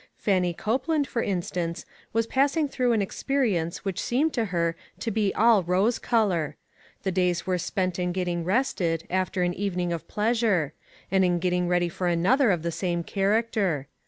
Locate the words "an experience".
2.93-3.85